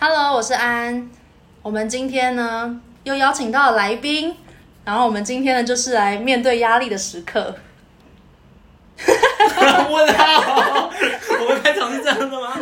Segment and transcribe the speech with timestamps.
[0.00, 1.10] Hello，我是安。
[1.60, 4.32] 我们今天呢又邀请到了来宾，
[4.84, 7.56] 然后我们今天呢就是来面对压力的时刻。
[9.90, 10.88] 问号，
[11.40, 12.52] 我们开场是这样的吗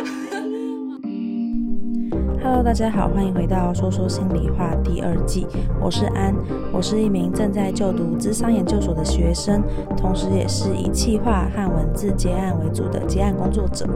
[2.41, 5.45] ？Hello，大家好，欢迎回到说说心里话第二季。
[5.79, 6.33] 我是安，
[6.73, 9.61] 我是一名正在就读智商研究所的学生，
[9.95, 13.87] 同时也是以企划和文字接案为主的接案工作者。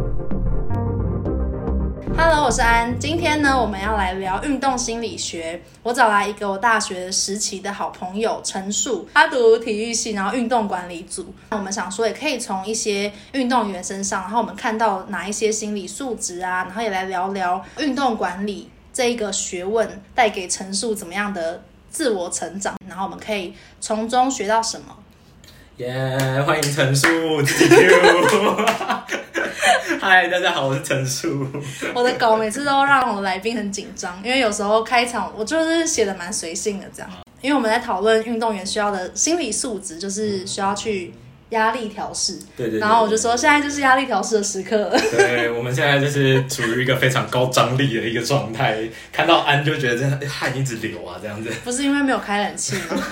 [2.24, 3.00] Hello，我是安。
[3.00, 5.60] 今天呢，我们要来聊运动心理学。
[5.82, 11.34] 我找来一个我大学时期的好朋友陈树，他读体育系，然后运动管理组。
[11.50, 24.96] 我们想说，也可以从一些运动员身上，然后我们看到哪一些心理素质啊，然后也来聊聊运动管理这一个学问带给陈树怎么样的自我成长，然后我们可以从中学到什么。
[25.78, 28.66] 耶，yeah, 欢迎陈树，自己 Q。
[30.00, 31.46] 嗨，大家好，我是陈叔。
[31.94, 37.10] 我的狗每次都让我的来宾很紧张，因为有时候开场我就是写的蛮随性的这样。
[37.42, 41.14] 因为我们在讨论运动员需要的心理素质，就是需要去
[41.50, 42.34] 压力调试。
[42.56, 42.80] 对，对对。
[42.80, 44.92] 然后我就说，现在就是压力调试的时刻。
[45.12, 48.78] 对，我们现在就是处于一个非常高张力的一个状态，
[49.12, 51.52] 看到安就觉得真的汗一直流啊，这样子。
[51.64, 53.04] 不是因为没有开冷气吗？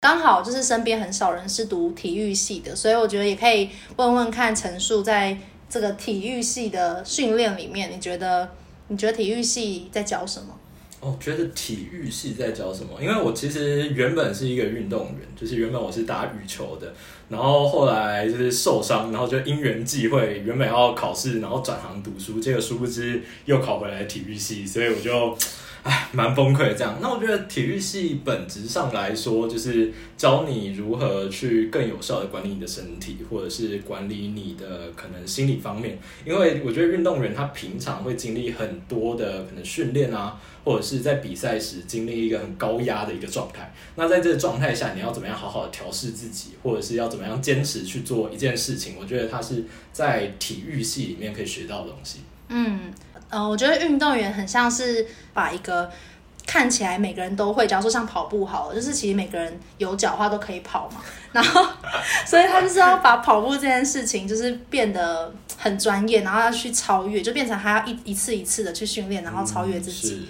[0.00, 5.36] 刚好就是身边很少人是读体育系的，所以我觉得也可以问问看陈述在。
[5.72, 8.46] 这个体育系的训练里面，你觉得
[8.88, 10.54] 你觉得体育系在教什么？
[11.00, 12.90] 哦，觉得体育系在教什么？
[13.00, 16.92] 因为我其实原本是一个运动员，就是原本我是打羽球的，
[17.30, 25.34] 然后后来就是受伤，然后就因缘际会，原本要考试，然后转行读书，结果殊不知又考回来体育系，所以我就。
[25.84, 26.96] 唉，蛮崩溃的这样。
[27.02, 35.98] 那我觉得体育系本质上来说，就是教你如何去更有效的管理你的身体，或者是管理你的可能心理方面。
[36.24, 43.74] 因为我觉得运动员他平常会经历很多的可能训练啊，或者是在比赛时经历一个很高压的一个状态。
[43.96, 48.94] 那在这个状态下，你要怎么样好好的调试自己，或者是要怎么样坚持去做一件事情？
[49.00, 52.20] 我觉得他是在体育系里面可以学到的东西。
[52.50, 52.78] 嗯。
[53.32, 55.90] 呃，我觉得运动员很像是把一个
[56.46, 61.00] 看起来每个人都会，假如说像跑步好了，就是其实每个人有脚的话都可以跑嘛，
[61.32, 61.66] 然后
[62.26, 70.14] 所以他就是要把跑步这件事情就是变得很专业，然后要去超越，就变成他要一一次一次的去训练，然后超越自己。
[70.14, 70.26] 嗯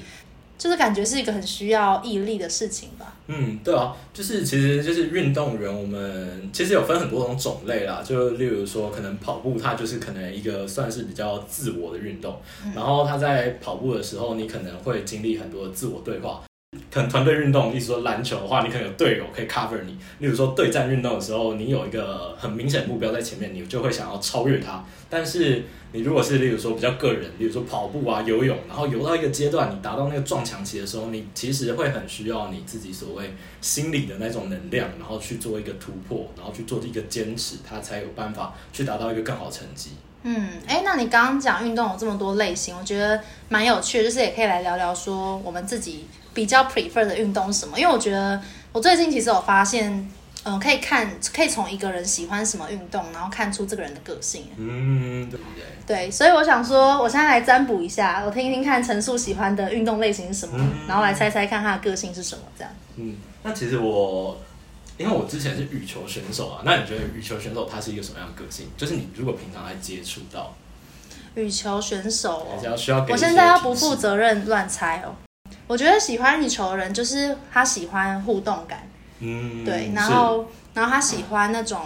[0.58, 3.11] 就是感觉是一个很需要毅力的事情吧。
[3.28, 8.02] 嗯，对啊，就是其实就是运动员，我们其实有分很多种种类啦。
[8.04, 12.40] 就例如说，可能跑步，它就是可能一个算是比较自我的运动。
[12.64, 16.42] 嗯、然后他在跑步的时候，你可能会经历很多的自我对话。
[16.90, 19.92] 可能团队运动，例如说篮球的话，你可能有队友可以 cover 你。
[20.18, 24.84] 例如说对战运动的时候，你有一个很明显目标在前面，你就会想要超越他。
[25.08, 39.90] 但是你如果是例如说比较个人，例如说跑步啊、游泳，然后游到一个阶段，你达到那个撞墙期的时候，你其实会很需要你自己所谓心理的那种能量，然后去做一个突破，然后去做一个坚持，他才有办法去达到一个更好成绩。
[40.22, 47.78] 嗯，哎，那你刚刚讲运动有这么多类型，我觉得蛮有趣的，就是也可以来聊聊说我们自己比较 prefer 的运动是什么？
[47.78, 48.40] 因为我觉得
[48.72, 50.10] 我最近其实有发现。
[50.44, 54.46] 嗯，可以看，可以从一个人喜欢什么运动，然后看出这个人的个性。
[54.56, 55.62] 嗯，对不对？
[55.86, 62.72] 对，所以我想说，我现在来占卜一下，我听一听看陈述喜欢的运动类型是什么，嗯、然后来猜猜看他的个性是什么，这样。
[62.96, 64.36] 嗯，那其实我，
[65.02, 68.68] 因为我之前是羽球选手啊，那你觉得羽球选手他是一个什么样的个性？
[68.76, 70.54] 就是你如果平常来接触到
[71.34, 75.14] 羽球选手、哦，要需要，我现在要不负责任乱猜哦。
[75.66, 78.88] 我觉得喜欢羽球的人，就是他喜欢互动感。
[79.20, 81.80] 嗯，对，然后，然后他喜欢那种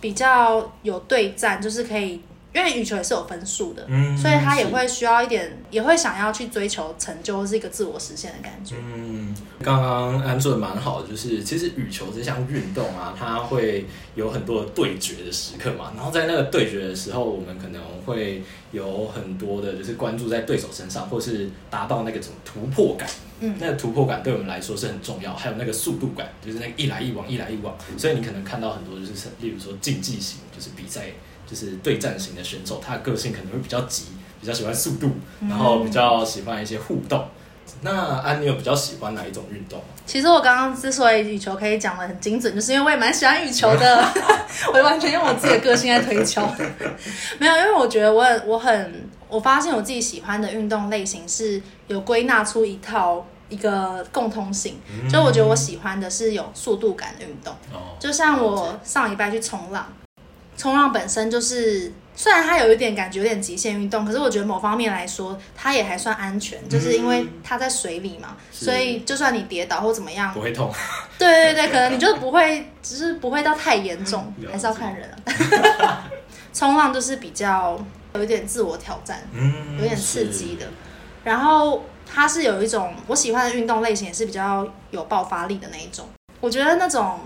[0.00, 2.20] 比较有对战，就是可以，
[2.54, 8.74] 因为羽球也是有分数的，嗯，所以他也会需要一点，也会想要去追求成就，是一个自我实现的感觉。
[8.78, 18.42] 嗯，刚刚安说的蛮好的，就是其实羽球这项运动啊，它会有很多的对决的时刻嘛，然后在那个对决的时候，我们可能会
[18.72, 23.08] 有很多的，就是关注在对手身上，或是达到那个种突破感。
[23.40, 27.74] 嗯，那个突破感对我们来说是很重要，还有那个速度感，就是那个一来一往，一来一往。
[27.96, 31.06] 所以你可能看到很多就是，例如说竞技型，就是比赛，
[31.52, 34.04] 就是对战型的选手，他的个性可能会比较急，
[34.40, 35.10] 比较喜欢速度，
[35.46, 37.18] 然后比较喜欢一些互动。
[37.66, 39.78] 嗯、那安，妮有比较喜欢哪一种运动？
[40.06, 44.02] 其实我刚刚之所以羽球可以讲的很精准，就是因为我也蛮喜欢羽球的，
[44.72, 46.50] 我完全用我自己的个性在推敲。
[47.38, 53.26] 没有，因为我觉得我很我很，我发现我自己喜欢的运动类型是有归纳出一套。
[53.48, 59.92] 一个共通性，就我觉得我喜欢的是有速度感的运动，嗯、就像我上礼拜去冲浪，
[60.56, 61.92] 冲浪本身就是。
[62.14, 70.70] 虽然它有一点感觉有点极限运动，可是我觉得某方面来说，它也还算安全，嗯、就是因为它在水里嘛，所以就算你跌倒或怎么样，不会痛。
[71.18, 75.08] 对对对， 可能你就不会，只是不会到太严重，还是要看人
[75.78, 76.06] 啊。
[76.52, 77.82] 冲浪就是比较
[78.12, 80.66] 有一点自我挑战，嗯，有点刺激的。
[81.24, 86.06] 然后它是有一种我喜欢的运动类型，也是比较有爆发力的那一种。
[86.40, 87.18] 我觉得那种。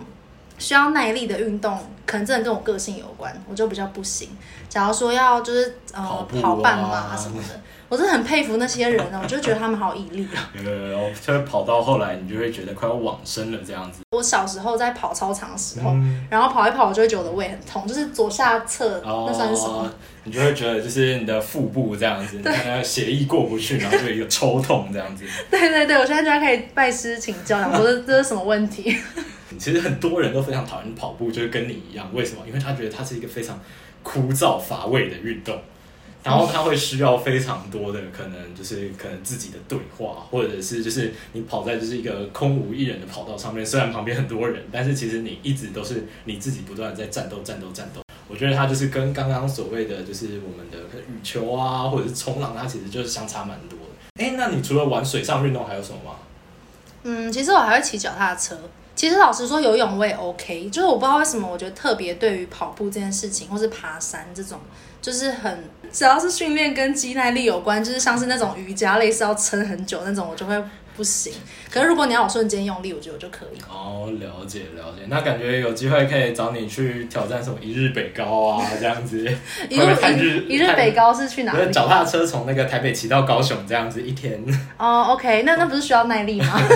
[0.58, 4.28] 需要耐力的运动，可能真的跟我个性有关，我就比较不行。
[4.68, 10.50] 假如说要就是呃跑，啊、跑半马什么的，我真的很佩服那些人呢，我就觉得他们好毅力啊。
[10.54, 14.00] 有有有，就会跑到后来，你就会觉得快要往生了这样子。
[14.10, 19.88] 我小时候在跑操场的时候，嗯、然后跑一跑，我就会觉得我的胃很痛，就是左下侧，哦、那算是什么？
[20.24, 25.24] 你就会觉得就是你的腹部这样子，对你看血液过不去，然后就有一个抽痛这样子。
[25.48, 28.96] 对对对，我现在就要可以拜师请教，我说这这是什么问题？
[29.58, 32.10] 其实很多人都非常讨厌跑步，就是跟你一样。
[32.12, 32.42] 为什么？
[32.46, 33.58] 因为他觉得它是一个非常
[34.02, 35.60] 枯燥乏味的运动，
[36.22, 48.00] 然后他会需要非常多的可能，就是可能自己的对话，或者是就是你跑在就是一个空无一人的跑道上面，虽然旁边很多人，但是其实你一直都是你自己不断在战斗、战斗、战斗。
[48.28, 50.78] 我觉得它就是跟刚刚所谓的就是我们的
[51.08, 54.24] 羽球啊，或者是冲浪，它其实就是相差蛮多的。
[54.24, 56.16] 哎，那你除了玩水上运动还有什么吗？
[57.04, 58.58] 嗯，其实我还会骑脚踏车。
[58.96, 64.58] 其实老实说，游泳我也 OK，就是我不知道为什么，我觉得特别对于跑步这件事情，或是爬山这种，
[65.02, 70.58] 就是很只要是训练跟肌耐力有关，就是像是那种瑜伽类似要撑很久那种，我就会
[70.96, 71.30] 不行。
[71.70, 73.58] 可是如果你要我瞬间用力，我觉得我就可以。
[73.70, 79.18] 哦，了解了解，那感觉有机会可以找你去挑战什么一日北高啊这样子。
[79.68, 81.70] 一日一日北高是去哪里？
[81.70, 84.42] 脚踏车从那个台北骑到高雄这样子一天。
[84.78, 86.58] 哦，OK，那那不是需要耐力吗？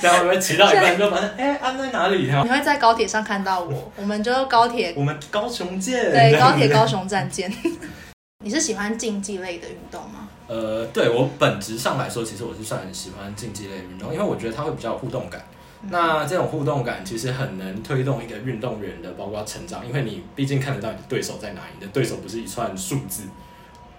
[0.00, 2.24] 然后我们骑到一半就发现，哎，安在哪里？
[2.24, 6.10] 你会在高铁上看到我， 我们就高铁，我们高雄见。
[6.10, 7.52] 对，高铁高雄站见。
[8.42, 10.28] 你是喜欢竞技类的运动吗？
[10.46, 15.40] 呃，对我本质上来说，其实我是算很喜欢竞技类运动，因为我觉得它会比较有互动感。
[15.82, 23.24] 嗯、那这种互动感其实很能推动一个运动员的包括成长，因为你毕竟看得到你的对手在哪里，你的对手不是一串数字。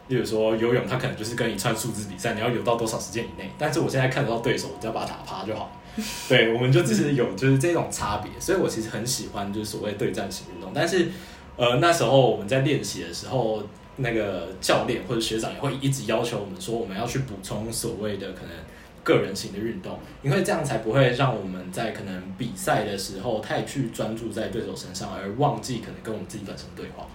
[0.07, 3.49] 例如说游泳，它可能就是跟一串数字比赛，你要游到多少时间以内。
[3.57, 5.71] 但是我现在看得到对手，我只要把他打趴就好。
[6.29, 10.71] 对，我们就只是有就是这种差别，所以我其实很喜欢就是所谓对战型运动。
[10.73, 11.09] 但是，
[11.57, 13.61] 呃，那时候我们在练习的时候，
[13.97, 18.51] 那个教练或者学长也会一直要求我们说，我们要去补充所谓的可能
[19.03, 27.05] 个人型的运动，因为这样才不会让我们在可能比赛的时候太去专注在对手身上，而忘记可能跟我们自己本身对话。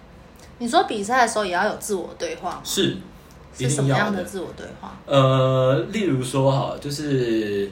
[0.59, 2.61] 你说比赛的时候也要有自我对话吗？
[2.63, 2.99] 是，
[3.59, 4.99] 是什么样的自我对话？
[5.07, 7.71] 呃，例如说哈，就是。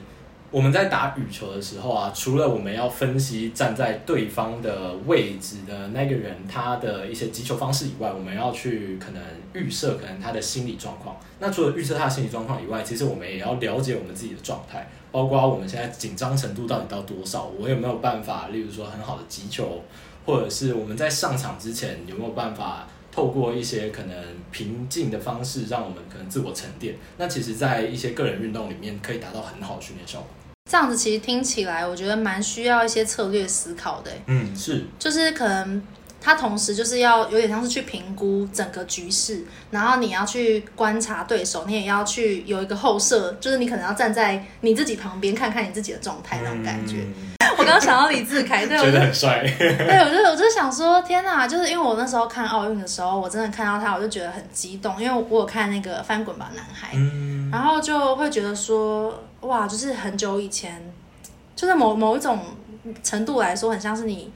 [0.55, 9.21] 我们在打羽球的时候啊，除了我们要分析站在对方的位置的那个人他的一些击球方式以外，我们要去可能
[9.51, 11.17] 预设可能他的心理状况。
[11.39, 19.81] 那除了预测他的心理状况以外，其实我们也要了解我们自己的状态，包括我们现在紧张程度到底到多少，我有没有办法，例如说很好的击球，
[20.25, 24.15] 或者是我们在上场之前有没有办法透过一些可能
[24.53, 26.95] 平静的方式，让我们可能自我沉淀。
[27.17, 30.29] 那其实，在一些个人运动里面，可以达到很好的训练效果。
[30.69, 34.11] 这样子其实听起来，我觉得蛮需要一些策略思考的。
[34.25, 35.79] 嗯，是，就是可能
[36.19, 46.95] 他同时就是要有点像是去评估整个局势，然后你要去观察对手，你也要去有一个后设，就是你可能要站在你自己旁边看看你自己的状态那种感觉。
[47.01, 49.43] 嗯、我刚刚想到李智凯， 对，觉得很帅。
[49.59, 51.47] 对，我就我就想说，天哪！
[51.47, 59.23] 就是因为我那时候看奥运的时候，我真的看到他，我就觉得很激动，因为我有看那个翻滚吧男孩，嗯、然后就会觉得说。
[59.41, 60.81] 哇，就是很久以前，
[61.55, 62.39] 就是某某一种
[63.03, 64.31] 程度来说，很像是你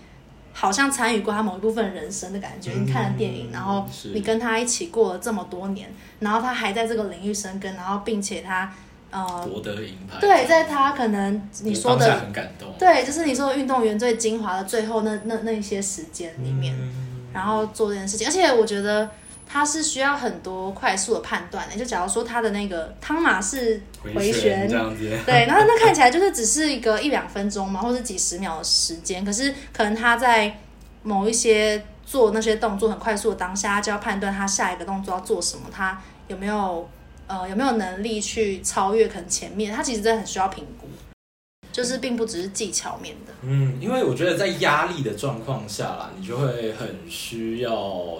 [0.53, 2.71] 好像参与过他某一部分人生的感觉。
[2.75, 3.83] 嗯、你看了电影，然后
[4.13, 8.71] 你跟他一起过了这么多年，然后他还在这个领域生根，然后并且他
[9.09, 10.19] 呃夺得银牌。
[10.21, 19.09] 对，在他可能你说的很感动，对，就是你说运动员最精华的最后那那那些时间里面，嗯、然后做这件事情，而且我觉得。
[19.51, 30.55] 它是需要很多快速的判断的，就假如说它的那个汤马是回旋，这样子， 对，然后那看起来就是只是一个一两分钟嘛，或者几十秒的时间，可是可能他在
[31.01, 36.87] 某一些做那些动作很快速的当下，就要判断他下一个动作要做什么，他有没有
[37.25, 40.87] 呃有没有能力去超越可能前面，他其实真的很需要评估。
[41.71, 47.71] 就是并不只是技巧面的，嗯，因为我觉得在压力的状况下啦，你就会很需要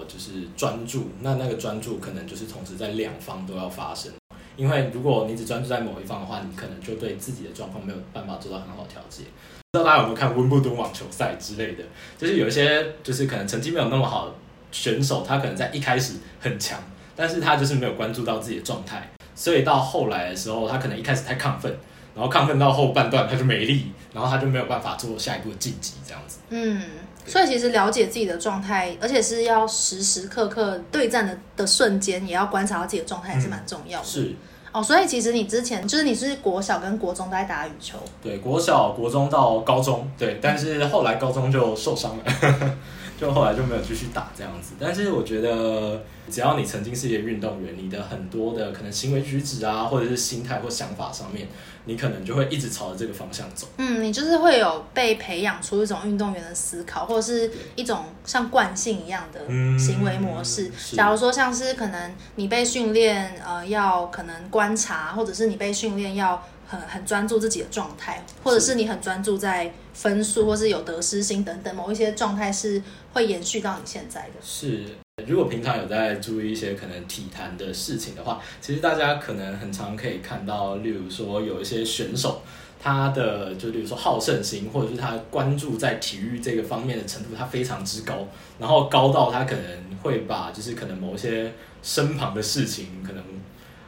[0.08, 4.10] 就是专注，那那个专注可能就是同时在两方都要发生，
[4.56, 9.24] 因为如果你只专注在某一方的话，你可能就对自己的状况没有办法做到很好调节。
[9.72, 11.84] 不知道大家有没有看温布顿网球赛之类的？
[12.16, 14.34] 就是有一些就是可能成绩没有那么好的
[14.72, 16.78] 选手，他可能在一开始很强，
[17.14, 21.76] 但是他就是没有关注到自己的状态，所以到后来的时候，他可能一开始太亢奋。
[22.14, 26.38] 然后亢奋到后半段，他就没力，然后他就没有办法做下一步的晋级，这样子。
[26.50, 26.82] 嗯，
[27.24, 34.06] 所以其实了解自己的状态，而且是要时时刻刻对战的的瞬间，也要观察到自己的状态，也是蛮重要的。
[34.06, 34.34] 嗯、是
[34.72, 42.24] 哦，所以其实你之前就是你是国小跟国中都在打羽球，对，国小、国中到高中，对，但是后来高中就受伤了。
[43.20, 51.46] 就后来就没有继续打这样子，但是我觉得只要你曾经是一个运动员，你的很多的可能行为举止啊，或者是心态或想法上面，
[51.84, 53.66] 你可能就会一直朝着这个方向走。
[53.76, 59.40] 嗯，你就是会有被培养出一种运动员的思考，或者是一种像惯性一样的
[59.78, 60.68] 行为模式。
[60.68, 66.42] 嗯，假如说像是可能你被训练呃要可能观察，或者是你被训练要。
[66.70, 74.32] 很很专注自己的状态，或者是你很专注在分数，或是有得失心等等某一些状态是会延续到你现在的。
[74.42, 74.82] 是，
[75.26, 82.40] 如果平常有在注意一些可能体坛的事情的话，其实大家可能很常可以看到，例如说有一些选手，
[82.82, 88.26] 他的就例如说好胜心，或者是他关注在体育这个方面的程度，他非常之高，
[88.58, 91.52] 然后高到他可能会把就是可能某些
[91.82, 93.22] 身旁的事情可能。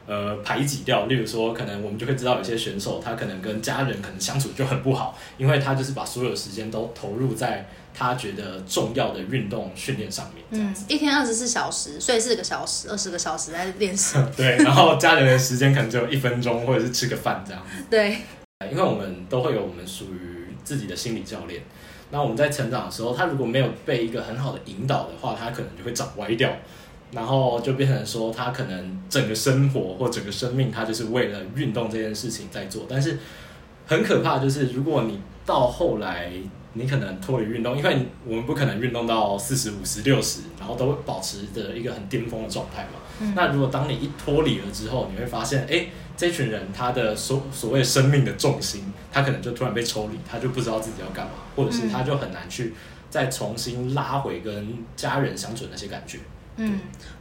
[0.05, 10.43] 呃，排挤掉，例如说，可能我们就会知道有些选手，他可能跟家人可能相处就很不好，因为他就是把所有的时间都投入在他觉得重要的运动训练上面。
[10.49, 14.17] 嗯，一天二十四小时，睡四个小时，二十个小时在练习。
[14.35, 17.85] 对，然后家人的时间可能只有一分钟，或者是吃个饭这样子。
[17.89, 18.17] 对，
[18.69, 21.61] 因为我们都会有我们属于自己的心理教练。
[22.11, 26.51] 那我们在成长的时候，他如果没有被一个很好的引导的话，他可能就会长歪掉。
[27.13, 32.85] 然后就变成说，他可能整个生活或整个生命，他就是为了运动这件事情在做。
[32.89, 33.19] 但是
[33.85, 36.31] 很可怕，就是如果你到后来，
[36.73, 43.33] 你可能脱离运动，因为我们不可能运动到四十五十六十，然后都保持着一个很巅峰的状态嘛。
[43.35, 45.85] 那如果当你一脱离了之后，你会发现，哎，
[46.17, 52.73] 这群人他的所所谓生命的重心，他可能就突然被抽离，他就不知道自己要干嘛，或者是他就很难去
[53.11, 56.17] 再重新拉回跟家人相处的那些感觉。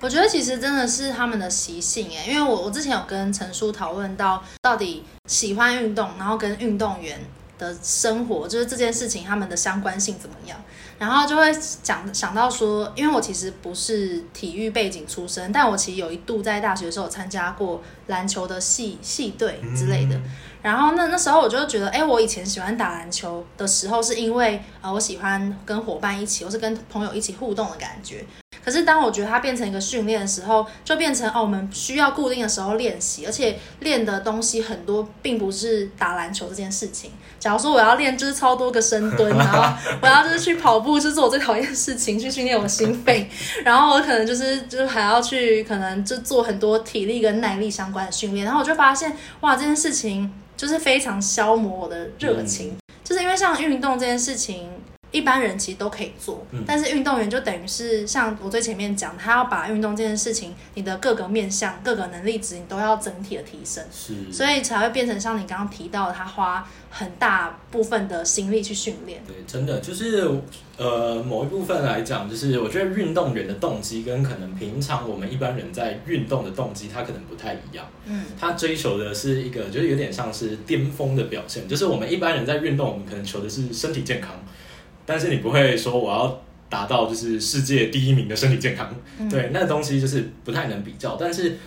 [0.00, 7.18] 我觉得其实真的是他们的习性诶，因为我我之前有跟陈叔讨论到，到底喜欢运动，然后跟运动员
[7.58, 10.60] 的生活，就是这件事情他们的相关性怎么样，
[10.98, 20.20] 然后就会讲想到说，因为我其实不是体育背景出身，但我其实有一度在大学的时候参加过篮球的系系队之类的，
[20.62, 28.24] 然后那那时候我就觉得，哎，我以前喜欢打篮球的时候，是因为呃我喜欢跟伙伴一起，或是跟朋友一起互动的感觉。
[28.64, 37.10] 可是当我觉得它变成一个训练的时候，就变成哦，我们需要固定的时候练习，而且练的东西很多，并不是打篮球这件事情。
[37.40, 39.64] 假如说我要练就是超多个深蹲，然后
[40.00, 43.28] 我要就是去跑步，就是我最讨厌的事情，去训练我心肺，
[43.64, 54.68] 然后我可能就是就是还要去可能就做很多体力跟耐力相关的训练，然后我就发现哇，这件事情就是非常消磨我的热情，就是因为像运动这件事情。
[55.12, 69.22] 一般人其实都可以做，嗯、但是运动员就等于是像我最前面讲，他要把运动这件事情，你的各个面向、各个能力值，你都要整体的提升，是，所以才会变成像你刚刚提到的，他花很大部分的心力去训练。
[69.26, 70.28] 对，真的就是
[70.78, 77.84] 呃，某一部分来讲，就是我觉得运动员的动机跟可能平常我们一般人在运动的动机，他可能不太一样。
[78.06, 84.30] 嗯，他追求的是一个，就是有点像是巅峰的表现，就是我们一般人在运动，我们可能求的是身体健康。
[85.04, 91.16] 但是你不会说我要达到就是世界第一名的身体健康，嗯、对，那个东西就是不太能比较。
[91.16, 91.58] 但是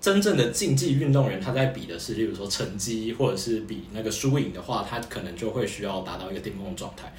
[0.00, 7.12] 真正的竞技运动员，他在比的是，例如说成绩，或者是比那个输赢的话，他可能就会需要达到一个巅峰的状态。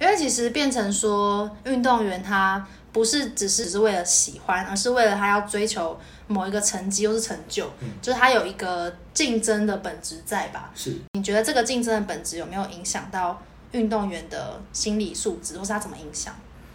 [0.00, 10.72] 因为其实变成说，运动员他不是只是只是为了喜欢，而是为了他要追求某一个成绩或是成就，嗯、就是他有一个竞争的本质在吧？
[10.74, 10.96] 是。
[11.12, 13.40] 你觉得这个竞争的本质有没有影响到？
[13.72, 16.34] 运动员的心理素质，或是他怎么影响？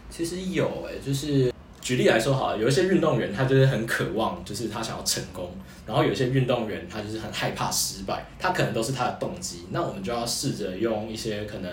[0.10, 5.52] 其实有诶、欸，就是举例来说好了，有一些运动员他就是很渴望，就是他想要成功，
[5.86, 9.68] 然后有一些运动员他就是很害怕失败，他可能都是他的动机。
[9.72, 11.72] 那我们就要试着用一些可能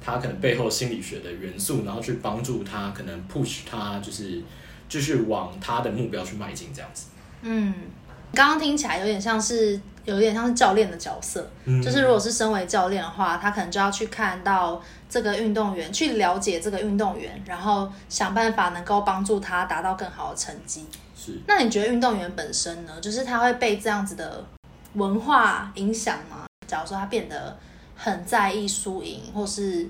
[0.00, 4.42] 他可能背后心理学的元素，然后去帮助他，可能 push 他，就是
[4.88, 7.06] 继续往他的目标去迈进，这样子。
[7.42, 7.74] 嗯。
[8.34, 20.86] 刚刚听起来有点像是有点像是教练的角色，嗯、就是如果是身为教练的话，他可能就要去看到这个运动员，去了解这个运动员，然后想办法能够帮助他达到更好的成绩。
[21.16, 21.40] 是。
[21.46, 22.92] 那你觉得运动员本身呢？
[23.00, 24.44] 就是他会被这样子的
[24.94, 26.46] 文化影响吗？
[26.66, 27.56] 假如说他变得
[27.96, 29.88] 很在意输赢，或是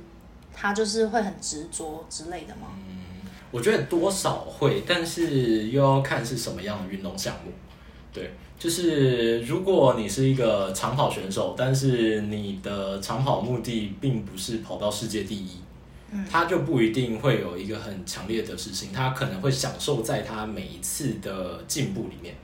[0.55, 2.69] 他就是会很执着之类的吗？
[2.89, 7.53] 嗯，我觉得多少会，但是又要看是什么样的运动项目。
[8.17, 15.51] 对，就是如果你是一个长跑选手，但是你的长跑目的并不是跑到世界第一，
[16.11, 22.35] 嗯，他就不一定会有一个很强烈的事情，他可能会享受在他每一次的进步里面。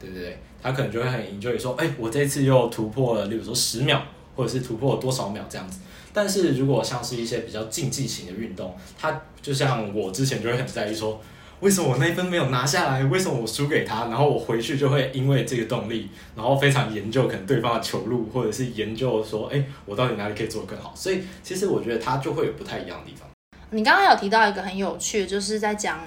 [0.00, 4.02] 对对对，他可能就会很 enjoy 说，哎，我这次又突破了，例如说十秒，
[4.34, 5.80] 或者是突破了多少秒这样子。
[6.14, 11.20] 但是如果像是一些比较竞技型的运动，他就像我之前就会很在意说，
[11.60, 13.02] 为什么我那一分没有拿下来？
[13.04, 14.06] 为什么我输给他？
[14.06, 20.92] 然后我回去就会因为这个动力，然后非常研究可能对方的球路，或者是研究说，哎，我到底哪里可以做得更好？
[20.94, 23.28] 所以其实我觉得他就会有不太一样的地方。
[23.70, 25.98] 你刚刚有提到一个很有趣，就是在讲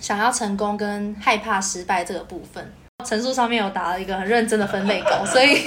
[0.00, 2.72] 想要成功跟害怕失败这个部分。
[3.04, 5.64] 陈述上面有打了一个很认真的分类稿， 所以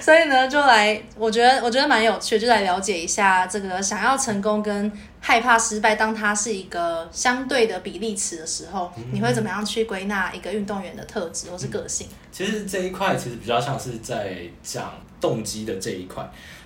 [0.00, 12.08] 所以呢，就来，我觉得我觉得蛮有趣，就来了解一下这个想要成功跟害怕失败，当它是一个相对的比例词的时候，你会怎么样去归纳一个运动员的特质或是个性？
[12.30, 16.22] 其实这一块其实比较像是在讲动机的这一块。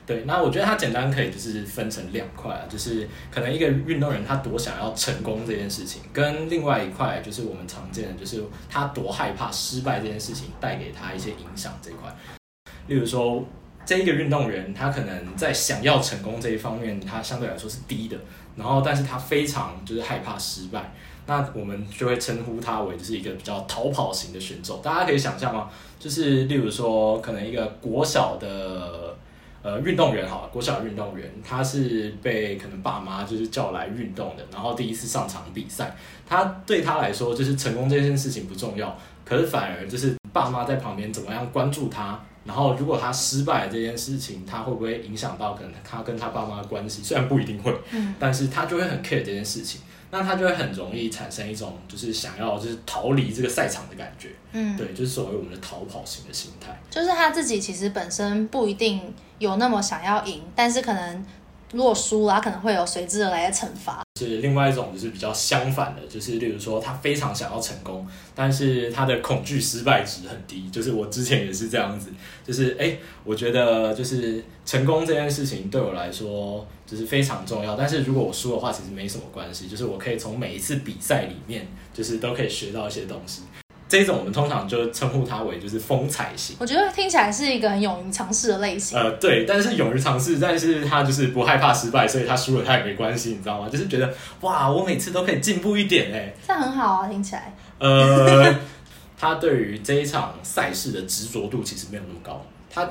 [0.09, 12.11] 对，那我觉得它简单可以就是分成两块啊，就是可能一个运动员他多想要成功这件事情，跟另外一块就是我们常见的就是他多害怕失败这件事情带给他一些影响这一块。
[12.87, 13.45] 例如说，
[13.85, 18.17] 这一个运动员他可能在想要成功这一方面，他相对来说是低的，
[18.57, 20.91] 然后但是他非常就是害怕失败，
[21.27, 24.81] 那我们就会称呼他为就是一个比较逃跑型的选手。
[24.83, 25.69] 大家可以想象吗？
[26.01, 29.15] 就是例如说，可能一个国小的。
[29.61, 35.97] 呃，运动员哈，国小运动员，他是被可能爸妈就是叫来运动的，然后第一次上场比赛，
[36.27, 47.03] 他对他来说就是成功这件事情不重要，可是反而就是爸妈在旁边怎么样关注他，然后如果他失败这件事情，他会不会影响到可能他跟他爸妈的关系？
[47.03, 49.81] 虽然不一定会，嗯，但是他就会很 care 这件事情。
[50.11, 56.79] 那他就会很容易产生一种就是想要就是逃离这个赛场的感觉，嗯，对，就是所谓我们的逃跑型的心态。
[56.91, 61.27] 就是他自己其实本身不一定有那么想要赢，但是可能
[61.73, 64.03] 如果输了，他可能会有随之而来的惩罚。
[64.27, 70.69] 是另外一种就是比较相反的，就是例如说他非常想要成功，但是他的恐惧失败值很低。
[70.71, 72.11] 就是我之前也是这样子，
[72.47, 76.67] 就是哎，我觉得就是成功这件事情对我来说。
[76.89, 79.69] 就是非常重要，但是如果我输的话，其实没什么关系。
[79.69, 83.43] 就是我可以从每一次比赛里面，就是都可以学到一些东西。
[83.89, 86.55] 这一种我们通常就称呼它为就是风采型。
[86.61, 88.99] 我觉得听起来是一个很勇于尝试的类型。
[88.99, 93.69] 呃，对，但是勇于尝试，但是他就是不害怕失败，所以他输了他也没关系，你知道吗？
[93.69, 97.55] 就是觉得哇，我每次都可以进步一点，哎，这很好啊，听起来。
[97.79, 98.55] 呃，
[99.19, 102.45] 他对于这一场赛事的执着度其实没有那么高。
[102.71, 102.87] 他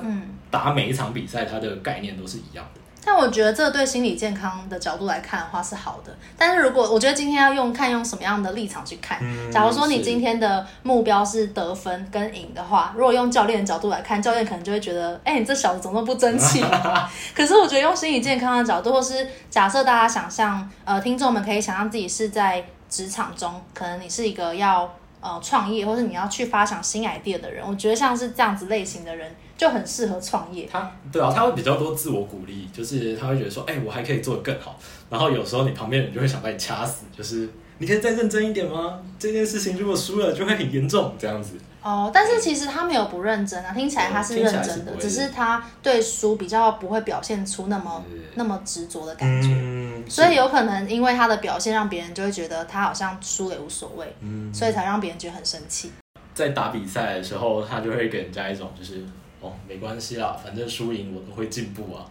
[0.50, 2.80] 打每一场比赛，他的概念都是一样的。
[3.10, 6.14] 但我觉得这对心理健康的角度来看的话是好的。
[6.36, 9.18] 但是如果我觉得今天要用看用什么样的立场去看，
[9.50, 16.62] 假如说你今天的目标是得分跟赢的话，如果用教练的角度来看，教练可能就会觉得，哎，你这小子怎么那么不争气？
[17.34, 29.34] 可是我觉得用心理健康的角度，或是假设大家想象，呃，听众们可以想象自己是在职场中，可能你是一个要呃创业，或是你要去发展新 idea 的人，我觉得像是这样子类型的人。
[29.58, 30.68] 就很适合创业。
[30.70, 34.78] 他对啊，他会比较多自我鼓励，就是他会觉得说，哎、我还可以做得更好。
[35.10, 39.00] 然后有时候你旁边人就会想把你掐死，就是你可以再认真一点吗？
[39.18, 41.54] 这件事情如果输了就会很严重，这样子。
[41.82, 48.02] 哦，但是其实他没有不认真啊，听起来他是认真的，是只是他对输比较不会表现出那么
[48.34, 49.48] 那么执着的感觉。
[49.52, 55.92] 嗯，所以有可能因为他的表现，让别人就会觉得他好像输了也无所谓，嗯，所以才让别人觉得很生气。
[56.34, 59.04] 在打比赛的时候，他就会给人家一种就是。
[59.40, 62.02] 哦，没关系啦，反正输赢我都会进步啊。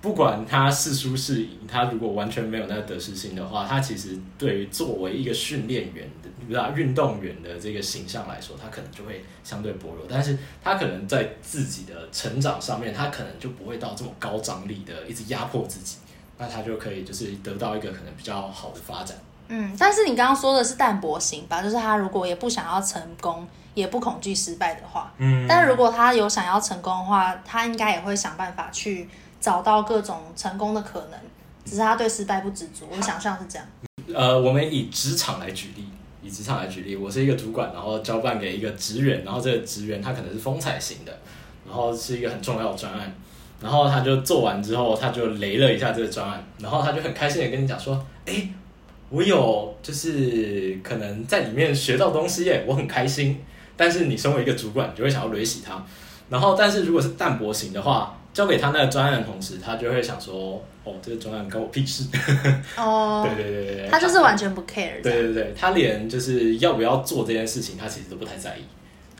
[0.00, 10.06] 不管他是输是赢，他如果完全没有那个得失心的话，他其实对于作为一个训练员的，不是啊，运动员的这个形象来说，他可能就会相对薄弱。
[10.08, 15.98] 但是他可能在自己的成长上面，他可能就不会到这么高张力的一直压迫自己，
[16.38, 19.16] 那他就可以就是得到一个可能比较好的发展。
[19.48, 21.62] 嗯，但是你刚刚说的是淡泊型吧？
[21.62, 23.46] 就是他如果也不想要成功。
[23.72, 29.08] 也不恐惧失败的话，嗯，但如果他有想要成功的话，他应该也会想办法去
[29.40, 31.18] 找到各种成功的可能，
[31.64, 32.86] 只是他对失败不知足。
[32.90, 33.66] 我想象是这样。
[34.14, 35.86] 呃，我们以职场来举例，
[36.22, 41.18] 以职场来举例，我是一个主管，然后交办给一个职员，然后这个职员他可能是风采型的，
[41.66, 43.14] 然后是一个很重要的专案，
[43.60, 48.48] 然后他就做完之后，他就雷了一下这个专案，然后他就很开心的跟你讲说，哎，
[49.08, 53.42] 我有就是可能在里面学到东西耶，我很开心。
[53.76, 55.82] 但是你身为一个主管，你就会想要雷死他，
[56.28, 60.62] 然后但是如果是淡泊型的话，交给他那个专案的同时，他就会想说。
[60.82, 62.04] 哦，这个专案关我屁事。
[62.74, 65.02] 哦， 对对对对，他就是完全不 care。
[65.02, 68.62] 对对对，他连就是要不要做这件事情，他其实都不太在意。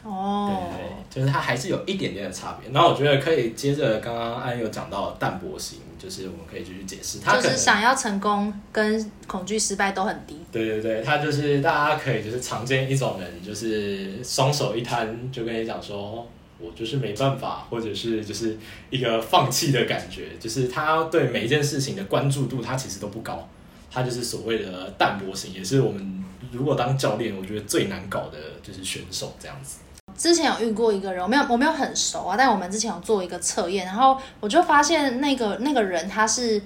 [0.03, 2.73] 哦，对对对，就是他还是有一点点的差别。
[2.73, 10.41] 然后我觉得可以接着刚刚安有讲到淡泊型，就是我们可以继续解释，他就是想要成功跟恐惧失败都很低。
[10.51, 16.27] 对对对，他就是大家可以就是常见一种人，就是双手一摊就跟你讲说。
[16.61, 18.59] 我就是没办法，或者是就是
[18.91, 23.49] 一个放弃的感觉，就是他对每一件事情的关注度，他其实都不高，
[23.91, 29.79] 他就是所谓的淡泊型，也是我们如果当教练，我觉得最难搞的就是选手这样子。
[30.17, 36.61] 之前有遇过一个人，我没有我没有很熟啊，但我们之前有做一个测验，然后我就发现那个那个人他是。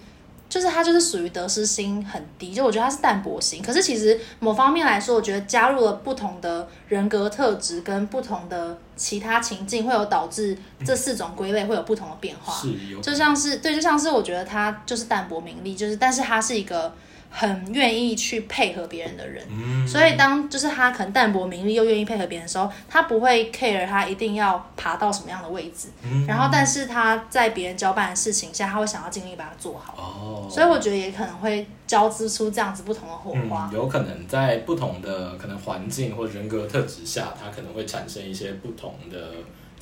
[0.49, 3.63] 就是他就是属于得失心很低，就我觉得他是淡泊型。
[3.63, 12.53] 可是其实某方面来说，我觉得加入了不同的人格特质跟不同的其他情境，会有导致这四种归类会有不同的变化。
[12.55, 16.95] 是，就像是对，就像是我觉得他就是淡泊名利，就是但是他是一个。
[17.37, 29.95] 很愿意去配合别人的人，嗯、所以当就是他可能淡泊名利又愿意配合别人的时候，他不会 care 他一定要爬到什么样的位置，嗯、然后但是他在别人交办的事情下，他会想要尽力把它做好。
[29.99, 33.69] 哦，所以我觉得也可能会交织出这样子不同的火花。
[33.73, 39.19] 嗯、有可能在不同的可能环境或人格特质下，他可能会产生一些不同的。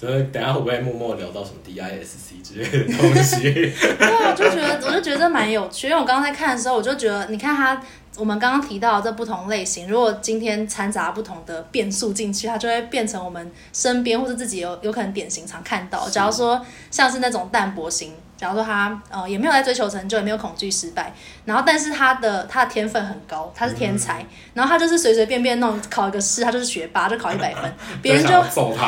[0.02, 3.40] 所以等下会不会默默聊到什么 DISC 之类的 东西？
[3.40, 5.86] 对啊，我就觉得，我就觉得这蛮有趣。
[5.86, 7.80] 因为我刚刚在看的时候，我就觉得，你看他，
[8.16, 16.08] 我们刚刚提到这不同类型，如果今天掺杂不同的变数进去，它就会变成我们身边或者自己有有可能典型常看到。
[16.08, 16.60] 假如说
[16.90, 18.12] 像是那种淡泊型。
[18.42, 28.30] 假如说他呃也没有在追求成就，也没有恐惧失败，然后但是他的他的天分很高，他是天才，嗯、然后他就是随随便便弄考一个试，他就是学霸，就考一百分， 别人就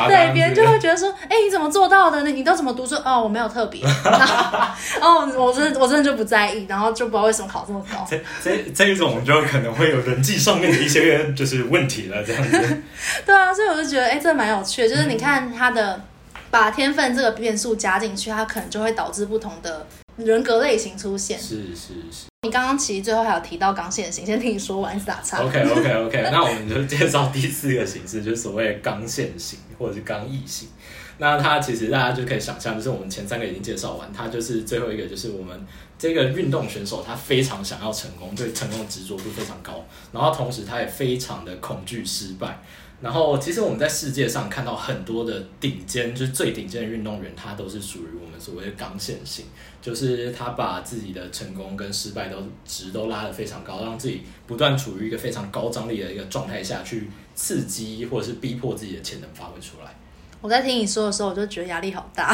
[0.07, 2.29] 对别人就会觉得说，哎、欸，你怎么做到的呢？
[2.31, 2.95] 你都怎么读书？
[3.05, 4.59] 哦，我没有特别，然后
[4.99, 8.05] 哦，我真的我真的就不在意，然后就不知道为什么考这么高。
[8.11, 12.81] 这这这一种就可能会有人际上面的一些就是问题了，这样子。
[13.25, 16.01] 对啊，所以我就觉得，哎、欸，这蛮有趣的，就是你看他的。
[16.55, 21.37] 把天分这个变数加进去，它可能就会导致不同的人格类型出现。
[21.37, 22.27] 是是是。
[22.43, 25.43] 你刚刚其实最后还有提到刚性型，先听你说完，是打岔。
[25.43, 30.69] OK OK OK， 那我们就介绍第四个形式，就是所谓刚线型或者是刚毅型。
[31.17, 35.59] 那它其实大家就可以想象，就是我们前三个已经介绍完，它就是最后一个，就是我们
[35.99, 42.61] 这个运动选手，他非常想要成功，对成功的执着度非常高，然后同时他也非常的恐惧失败。
[43.01, 49.45] 然后，其实我们在世界上看到很多的顶尖，就是最顶尖的运动员，他都是属于我们所谓的刚线型，
[49.81, 59.93] 就是他把自己的成功跟失败都值都拉得非常高，让自己不断处于一个非常高张力的一个状态下去刺激或者是逼迫自己的潜能发挥出来。
[60.41, 62.33] 我在听你说的时候，我就觉得压力好大。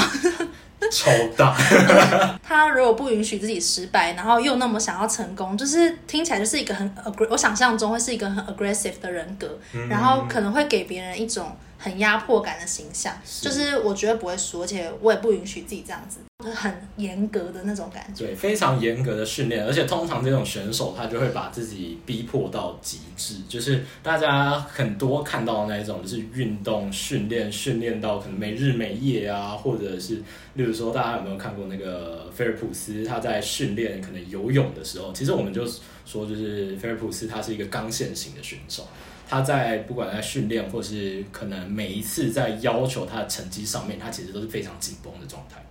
[0.91, 1.55] 超大
[2.43, 13.13] 他如果不允许自己失败，然后又那么想要成功，就是听起来就是一个很 aggressive，我想象中会是一个很 aggressive 的人格，嗯、然后可能会给别人一种很压迫感的形象。
[13.25, 16.19] 是就是我绝对不会输，而且我也不允许自己这样子。
[16.49, 30.15] 很严格的那种感觉，对，非常严格的训练，而且通常这种选手他就会把自己逼迫到极致，就是大家很多看到的那一种，就是运动训练训练到可能没日没夜啊，或者是
[30.53, 35.65] 例如说大家有没有看过那个菲尔普斯他在训练可能游泳的时候，其实我们就
[36.05, 38.87] 说就是菲尔普斯他是一个刚线型的选手，
[39.29, 45.63] 他在不管在训练或是可能每一次在要求他的成绩上面，他其实都是非常紧绷的状态。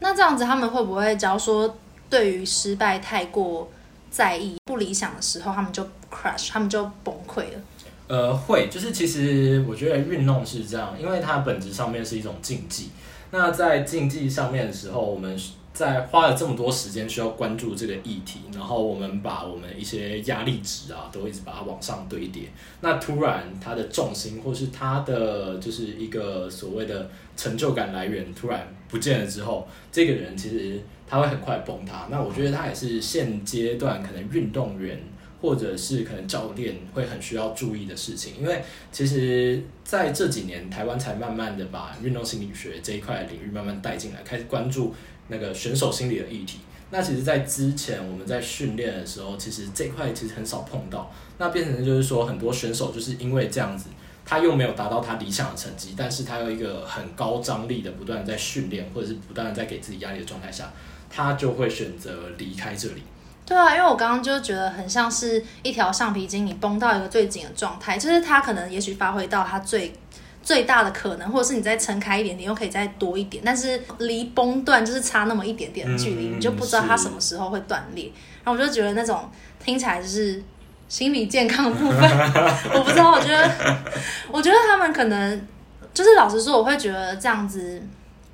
[0.00, 1.76] 那这样子，他们会不会，只要说
[2.08, 3.70] 对于失败太过
[4.10, 7.60] 在意、不理想的时候，他们就 crash，他们就崩溃了？
[8.08, 12.90] 呃，会，就是其实我觉得运动是这样，因为它本质上面是一种竞技。
[13.32, 15.36] 那在竞技上面的时候，我们
[15.72, 22.44] 在花了这么多时间需要关注这个议题，然后我们把我们一些压力值啊，都一直把它往上堆叠。
[22.80, 32.08] 那突然它的重心，或是它的就是一个所谓的成就感来源突然不见了之后，这个人其实他会很快崩塌。
[32.10, 34.98] 那我觉得他也是现阶段可能运动员
[35.40, 44.94] 或者是可能教练会很需要注意的事情，因为其实在这几年台湾才慢慢的把运动心理学这一块领域慢慢带进来，开始关注
[45.28, 46.60] 那个选手心理的议题。
[46.88, 51.12] 那其实，在之前我们在训练的时候，其实这块其实很少碰到。
[51.36, 53.88] 那变成就是说，很多选手就是因为这样子，
[54.26, 60.72] 他又没有达到他理想的成绩，但是他有一个很高张力的不断在训练，或者是不断在给自己压力的状态下，
[61.08, 63.04] 他就会选择离开这里。
[63.46, 69.92] 对啊，因为我刚刚就觉得很像是一条橡皮筋，你绷到一个最紧的状态，就是他可能也许发挥到他最
[70.42, 78.10] 最大的可能，或者是你再撑开一点点，又可以再多一点，但是离崩断就是差那么一点点的距离，嗯、你就不知道它什么时候会断裂。
[78.42, 79.30] 然后我就觉得那种
[79.64, 80.42] 听起来就是
[80.88, 82.00] 心理健康的部分，
[82.74, 83.50] 我不知道，我觉得
[84.30, 85.46] 我觉得他们可能
[85.92, 87.82] 就是老实说，我会觉得这样子，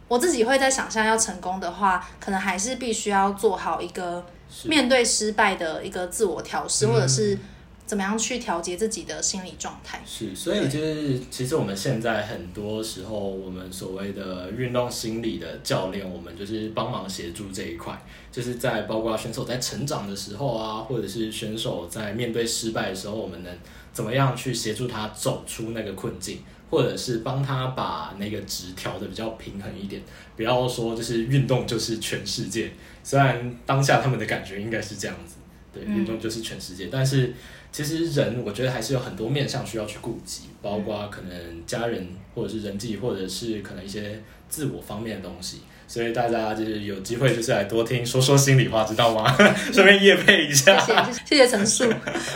[0.08, 4.24] 我自己会在想象要成功的话，可能还是必须要做好一个。
[4.64, 7.38] 面对失败的一个自我调试，或者是
[7.86, 10.00] 怎么样去调节自己的心理状态。
[10.06, 23.52] 是，所以就是其实我们现在很多时候，我们所谓的运动心理的教练，我们就是帮忙协助这一块，就是在包括选手在成长的时候啊，或者是选手在面对失败的时候，我们能
[23.92, 26.38] 怎么样去协助他走出那个困境。
[26.72, 30.00] 或者是帮他把那个值调的比较平衡一点，
[30.38, 32.72] 不要说就是运动就是全世界。
[33.04, 35.34] 虽然当下他们的感觉应该是这样子，
[35.70, 36.88] 对，运动就是全世界。
[36.90, 37.34] 但是
[37.72, 45.62] 其实人，我觉得还是有很多面向需要去顾及，包括可能家人，或者是人际，或者是可能一些自我方面的东西。
[45.88, 49.34] 所以大家就是有机会就是来多听说说心里话，知道吗？
[49.72, 50.78] 顺便夜配一下。
[50.80, 51.90] 谢谢谢谢陈述，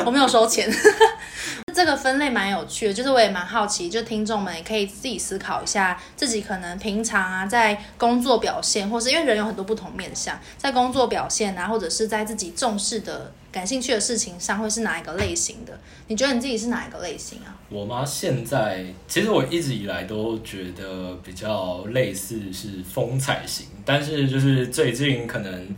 [0.05, 0.70] 我没有收钱。
[1.76, 15.78] 这个分类蛮有趣的，就是我也蛮好奇，就听众们也可以自己思考一下，自己可能平常啊在工作表现，或是因为人有很多不同面向，在工作表现啊，或者是在自己重视的、感兴趣的事情上，会是哪一个类型的？
[16.06, 17.52] 你觉得你自己是哪一个类型啊？
[17.68, 18.02] 我妈？
[18.02, 25.76] 现在其实我一直以来都觉得比较类似是风采型，但是就是最近可能。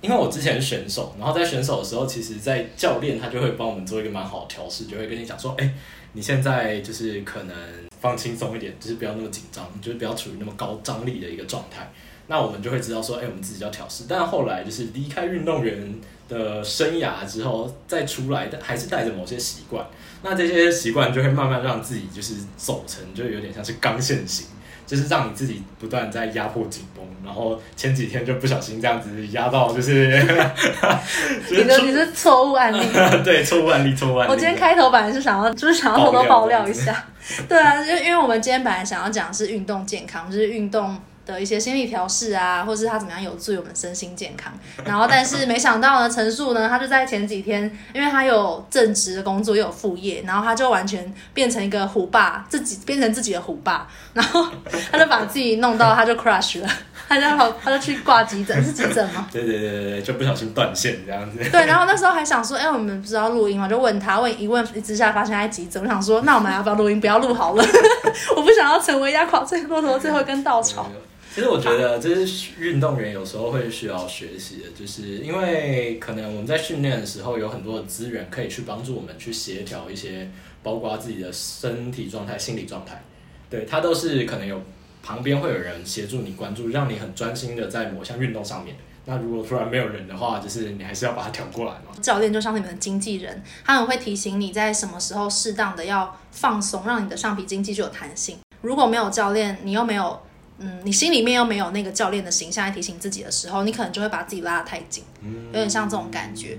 [0.00, 5.74] 因为我之前是选手，然后在选手的时候，其实，在教练他就会帮我们做一个蛮好的调试，就会跟你讲说，哎，
[6.14, 7.54] 你现在就是可能
[8.00, 11.92] 放轻松一点，就是不要那么紧张，就是不要处于那么高张力的一个状态。
[12.28, 14.04] 那我们就会知道说，哎，我们自己要调试。
[14.08, 15.94] 但后来就是离开运动员
[16.28, 19.84] 的生涯之后，再出来的还是带着某些习惯，
[20.22, 24.46] 那这些习惯就会慢慢让自己就是走成，就有点像是刚线型。
[24.90, 30.08] 就是让你自己不断在压迫紧绷，然后前几天就不小心这样子压到，就是，
[31.48, 32.80] 你的你是错误案例，
[33.22, 34.32] 对，错误案例，错误案例。
[34.32, 37.04] 我今天开头本来是想要，就是想要偷偷爆料一下，
[37.48, 41.00] 对啊，就因为我们今天本来想要讲的是运动健康，就是运动。
[41.30, 44.52] 的一些心理调试啊，或是他怎么样有助于我们身心健康。
[44.84, 47.62] 然后，但是没想到呢，陈述呢，他就在前几天，
[47.94, 54.46] 因为他有正职的工作，又有副业，然后他就完全变成一个虎爸，自己变成自己的虎爸，然后
[54.90, 56.68] 他就把自己弄到他就 crash 了，
[57.08, 59.28] 他就跑，他就去挂急诊，是急诊吗？
[59.32, 61.38] 对对对对对，就不小心断线这样子。
[61.50, 63.68] 对，然后那时候还想说，哎、欸，我们不是要录音嘛？
[63.68, 67.00] 就问他，问一问之下发现他在急诊，我想说，那我们要不要录音？
[67.00, 67.64] 不要录好了，
[68.36, 70.90] 我不想要成为压垮最骆驼最后一根稻草。
[71.32, 80.28] 其实我觉得这是运动员有时候会需要学习的，就是因为可能我们在训练的时候有很多的资源可以去帮助我们去协调一些，
[80.60, 83.04] 包括自己的身体状态、心理状态，
[83.48, 84.60] 对，它都是可能有
[85.04, 88.74] 旁边会有人协助你关注，让你很专心的在某项运动上面。
[89.04, 91.94] 那如果突然没有人的话，就是你还是要把它调过来嘛。
[92.02, 98.38] 教练就像你们的经纪人，他们会提醒你在什么时候适当的要放松，让你的上皮经济具有弹性。
[98.62, 100.20] 如果没有教练，你又没有。
[100.60, 105.02] 嗯，你心里面又没有那个教练的形象来提醒自己的时候，你可能就会把自己拉得太紧，
[105.48, 106.58] 有点像这种感觉。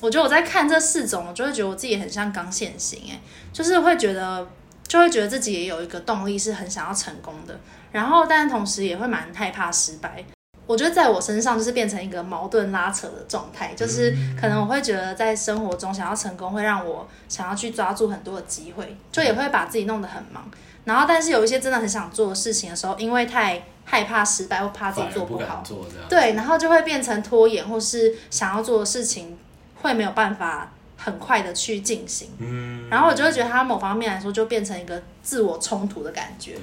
[0.00, 3.20] 我觉得我在看这四种，我就会觉得我自己很像刚线型，哎，
[3.52, 4.46] 就是会觉得，
[4.88, 7.58] 就会觉得自己也有一个动力，是很想要成功的。
[7.92, 10.24] 然后，但同时也会蛮害怕失败。
[10.66, 20.48] 我觉得在我身上就是变成一个矛盾拉扯的状态，就是可能我会觉得在生活中想要成功，会让我想要去抓住很多的机会，就也会把自己弄得很忙。
[20.84, 29.38] 然后，但是有一些真的很想做的事情的时候，因为太害怕失败或怕自己做不好，不对，然后就会变成拖延，或是想要做的事情
[29.82, 32.30] 会没有办法很快的去进行。
[32.38, 36.56] 嗯，然后我就会觉得它某方面来说就变成一个自我冲突的感觉。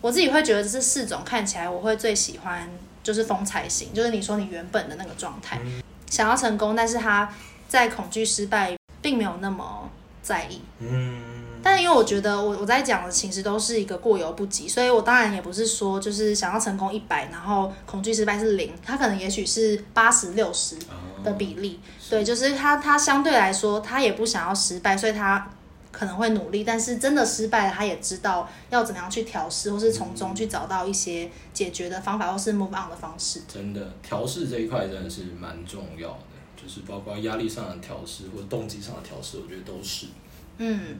[0.00, 2.68] 我自己会觉得这是四种看起来我会最喜欢，
[3.02, 7.32] 就是风采型，就是你说你原本的那个状态，嗯、想要成功，但是他
[7.68, 9.88] 在恐惧失败，并没有那么
[10.22, 10.60] 在意。
[10.80, 11.33] 嗯。
[11.64, 20.76] 但因为我觉得我我在讲的其实都是一个过犹不及，所以我当然也不是说就是想要成功一百，然后恐惧失败是零，他可能也许是八十六十
[21.24, 25.50] 的比例，对，就是他他相对来说他也不想要失败，所以他
[25.90, 33.40] 可能会努力，但是真的失败了，他也知道要怎么样去调试，或是从中去找到一些解决的方法，或是 move on 的方式。
[33.48, 36.18] 真的，调试这一块真的是蛮重要的，
[36.62, 40.08] 就是包括压力上的调试或者动机上的调试，我觉得都是。
[40.58, 40.96] 嗯，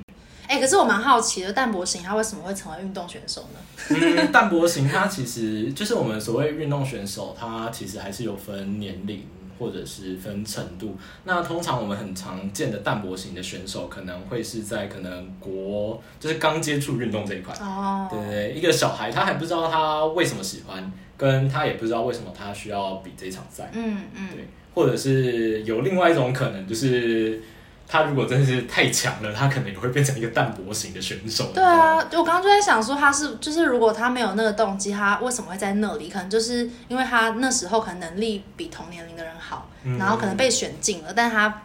[0.47, 3.59] 哎、欸，可是我蛮好奇的，淡泊型他为什么会成为运动选手呢？
[3.91, 9.27] 嗯，淡泊型他其实就是我们所谓运动选手，他其实还是有分年龄。
[9.57, 27.41] 或者是分程度，那通常我们很常见的淡泊型的选手，可能会是在可能国就是刚接触运动这一块，哦，对对对，一个小孩他还不知道他为什么喜欢，跟他也不知道为什么他需要比这场赛，嗯嗯，对，或者是有另外一种可能就是。
[27.87, 31.53] 他如果真的是太强了，他可能也会变成一个淡薄型的选手。
[31.53, 36.09] 对啊，我刚刚就在想说，他是就是如果他没有那个动机，他为什么会在那里？
[36.09, 41.63] 可能就是因为他那时候可能能力比同年龄的人好，嗯、然后可能被选进了，但他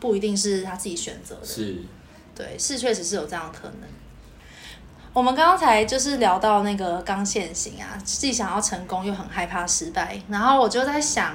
[0.00, 1.46] 不一定是他自己选择的。
[1.46, 1.76] 是，
[2.34, 3.88] 对，是确实是有这样的可能。
[5.12, 11.34] 我们刚刚才就是聊到那个刚线型啊，既想要成功又很害怕失败，然后我就在想，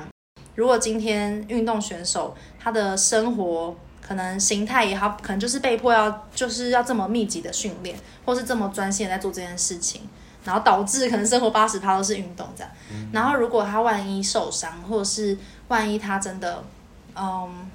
[0.54, 3.76] 如果今天运动选手他的生活。
[4.08, 10.02] 可能形态也好，可能就是被迫要就是要这么密集的训练，或是这么专心的在做这件事情，
[10.44, 12.72] 然后导致可能生活八十趴都是运动这样。
[12.91, 15.36] 嗯、然后如果他万一受伤，或者是
[15.70, 16.63] 万一他真的，
[17.15, 17.68] 嗯，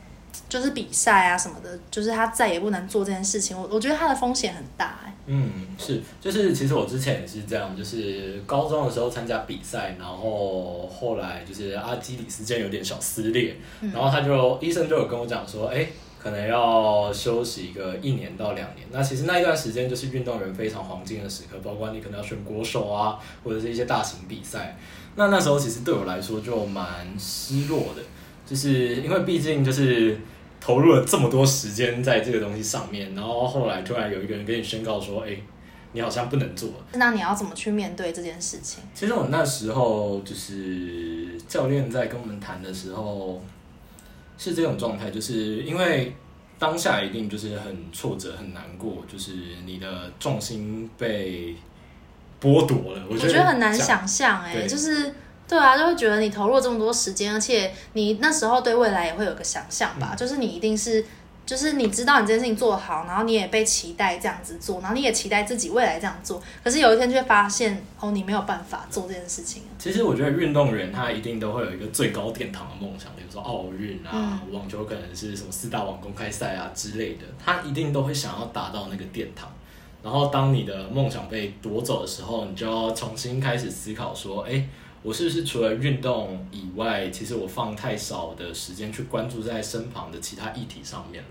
[0.48, 5.12] 就是比赛啊什么的，就是他再也不能做这件事情，我我觉得他的风险很大哎。
[5.26, 15.88] 嗯，是，就是其实我之前也是这样，就是高中的时候参加比赛，然后后来就是阿基里斯腱有点小撕裂，嗯、然后他就医生就有跟我讲说，哎。
[16.22, 24.76] 可能要休息一个一年到两年，那其实那一段时间就是运动员非常黄金的时刻，包括你可能要选国手啊，或者是一些大型比赛。
[25.16, 26.84] 那那时候其实对我来说就蛮
[27.18, 28.02] 失落的，
[28.46, 30.20] 就是因为毕竟就是
[30.60, 35.34] 投入了这么多时间在这个东西上面，然后后来突然有一个人跟你宣告说，哎，
[35.92, 36.68] 你好像不能做。
[36.92, 38.82] 那你要怎么去面对这件事情？
[38.94, 43.42] 其实我那时候就是教练在跟我们谈的时候。
[44.40, 46.16] 是这种状态，就是因为
[46.58, 49.32] 当下一定就是很挫折、很难过，就是
[49.66, 51.54] 你的重心被
[52.40, 53.02] 剥夺了。
[53.10, 55.14] 我觉得，很难想象，哎，就是
[55.46, 61.04] 对啊，就会觉得你投入了这么多时间，而且你那时候对未来也会有个想象吧，嗯、就是你一定是。
[61.50, 66.40] 就是你知道你这件事情做好，然后你也被期待这样子做，然后你也期待自己未来这样做。
[66.62, 69.64] 可是有一天就会发现，哦，你没有办法做这件事情。
[69.76, 79.50] 其实我觉得运动员他一定都会有一个最高殿堂的梦想，比如说奥运啊，嗯、网球可能是什么四大网公开赛啊之类的，他一定都会想要达到那个殿堂。
[80.04, 84.64] 然后当你的梦想被夺走的时候，你就要重新开始思考说，哎，
[85.02, 91.28] 我是不是除了运动以外，其实我放太少的时间去关注在身旁的其他议题上面了。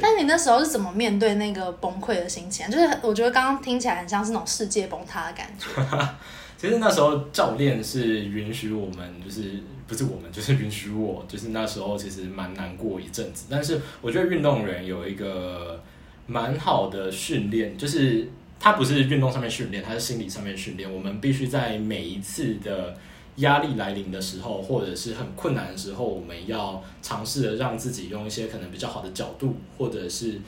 [0.00, 2.70] 但你那时候是怎么面对那个崩溃的心情？
[2.70, 5.66] 就是我觉得刚刚听起来很像是那种世界崩塌的感觉。
[6.56, 13.46] 其实那时候教练是允许我们，就是不是我们，就是允许我，就是那时候其实蛮难过一阵子。
[13.48, 15.82] 但是我觉得运动员有一个
[16.26, 18.28] 蛮好的训练，就是
[18.60, 20.92] 它不是运动上面训练，它是心理上面训练。
[20.92, 22.96] 我们必须在每一次的。
[23.38, 30.40] 压力来临的时候，或者是很困难的时候，我们要尝试的让自己用一些可能比较好的角度，或者是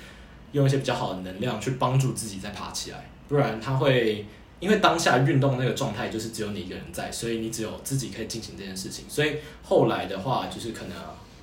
[0.50, 3.08] 用一些比较好的能量去帮助自己再爬起来。
[3.28, 4.26] 不然他会
[4.58, 9.04] 因为当下运动那个状态就是只有你一个人在，所以你只有自己可以进行这件事情。
[9.08, 10.96] 所以后来的话，就是可能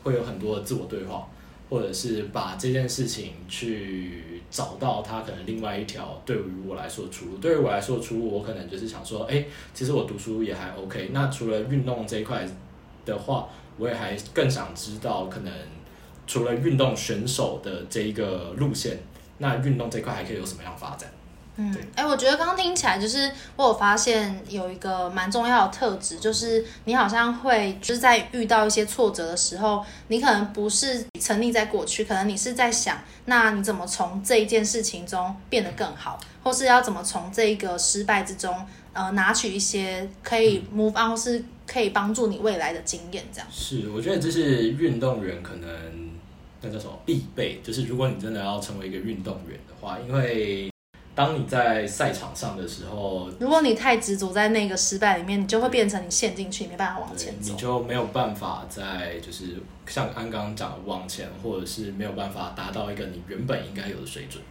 [0.04, 1.30] 会有很多的自我对话。
[1.70, 7.38] 或者是把这件事情去找到他可能另外一条对于我来说的出路。
[7.38, 11.10] 对于我来说的出路，我可能就是想说，哎，其实我读书也还 OK。
[11.12, 12.48] 那除了运动这一块
[13.06, 15.54] 的话，我也还更想知道，可能
[16.26, 18.98] 除了运动选手的这一个路线，
[19.38, 21.10] 那运动这块还可以有什么样发展？
[21.60, 38.56] 嗯，哎、欸，我觉得刚刚听起来就是我有发现有一个蛮重要的特质，就是你好像会就是在遇到一些挫折的时候，你可能不是沉溺在过去，可能你是在想，那你怎么从这一件事情中变得更好，或是要怎么从这一个失败之中，
[38.94, 43.48] 呃，拿取一些可以 move on，或是可以帮助你未来的经验，这样。
[43.52, 45.70] 是，我觉得这是运动员可能
[46.62, 50.70] 那叫什么必备，就是如果你真的要成为一个运动员的话，因为。
[51.18, 59.56] 当你在赛场上的时候，如果你太执着在那个失败里面，你就会变成你陷进去，你没办法往前走，你就没有办法在就是
[59.88, 64.44] 像安刚刚讲的往前，或者是没有办法达到一个你原本应该有的水准。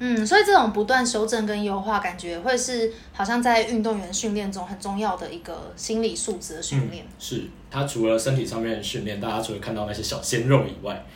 [0.00, 7.04] 嗯，所以这种不断修正跟优化，感觉会是好像在运动员训练中很重要的一个心理素质的训练。
[7.04, 11.06] 嗯，是他除了身体上面的训练，大家除了看到那些小鲜肉以外。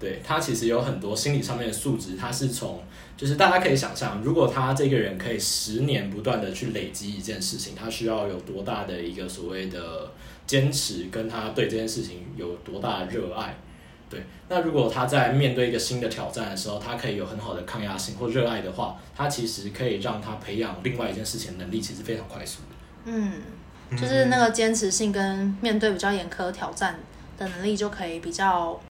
[0.00, 2.80] 对，他其实有很多心理上面的素质，他是从
[3.18, 10.12] 就是大家可以想象，如果他这个人可以十年不断的去累积一件事情，他需要有多大的一个所谓的
[10.46, 13.56] 坚持，跟他对这件事情有多大的热爱。
[14.08, 22.60] 对，那如果他在面对一个新的挑战的时候，他可以有很好的抗压性或热爱的话，他其实可以让他培养另外一件事情的能力，其实非常快速。
[23.04, 23.32] 嗯，
[23.90, 27.00] 就是那个坚持性跟面对比较严苛挑战
[27.36, 28.80] 的能力，就可以比较。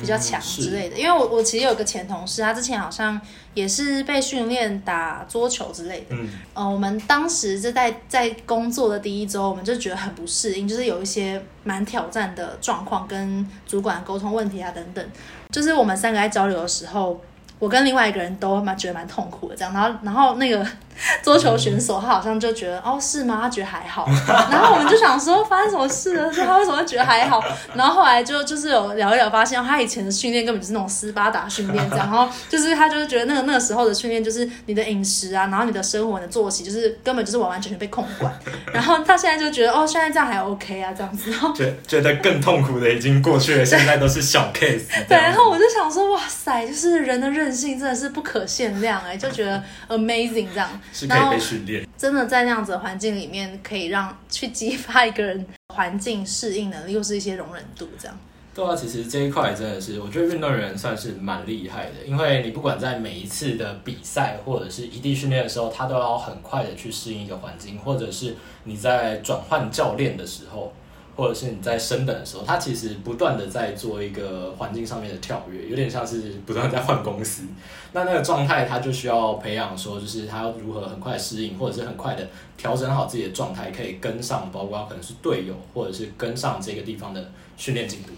[0.00, 3.20] 比较强之类的，因为我我其实有一个前同事，他之前好像
[3.52, 6.16] 也是被训练打桌球之类的。
[6.16, 15.04] 嗯，呃，我们当时就在在工作的第一周，我们就觉得很不适应，就是有一些蛮挑战的状况，跟主管沟通问题啊等等。
[15.50, 17.20] 就是我们三个在交流的时候，
[17.58, 19.72] 我跟另外一个人都蛮觉得蛮痛苦的，这样。
[19.72, 20.66] 然后然后那个。
[21.24, 23.40] 桌球选手，他好像就觉得哦，是吗？
[23.42, 24.08] 他觉得还好，
[24.48, 26.32] 然后我们就想说发生什么事了？
[26.32, 27.42] 说他为什么会觉得还好？
[27.74, 38.32] 然后后来就就是有聊一聊，发现他以前的训练根本就是那种斯巴达训练这样， 然后就是他就是觉得那个那个时候的训练就是你的饮食啊，然后你的生活、你的作息，就是根本就是完完全全被控管。
[38.72, 41.32] 然后他现在就觉得哦，现在这样还 OK 啊，这样子。
[41.32, 44.84] 然后觉觉得更痛苦的已经过去了，现在都是小 case。
[45.08, 50.80] 对，然后我就想说，哇塞，就是人的韧性真的是不可限量哎， 就觉得 amazing 这样。
[50.92, 58.18] 是可以被训练，真的在那样子的环境里面，可以让去激发一个人环境适应能力，又是一些容忍度，这样。
[58.54, 70.72] 对啊，其实这一块真的是，我觉得运动员算是蛮厉害的，因为你不管在每一次的比赛或者是异地训练的时候，他都要很快的去适应一个环境，或者是你在转换教练的时候。
[71.16, 77.44] 或者是你在升等的时候，他其实不断的在做一个环境上面的跳跃，有点像是不断在换公司。
[77.92, 88.08] 那那个状态，他就需要培养说，就是他如何很快适应，或者是很快的调整好自己的状态，可以跟上，包括可能是队友，或者是跟上这个地方的训练进度。